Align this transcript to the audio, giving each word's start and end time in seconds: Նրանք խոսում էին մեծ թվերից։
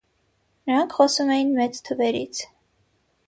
Նրանք 0.69 0.95
խոսում 0.99 1.29
էին 1.37 1.53
մեծ 1.59 1.77
թվերից։ 1.89 2.43